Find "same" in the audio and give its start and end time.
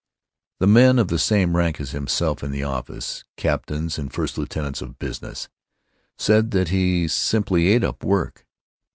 1.19-1.55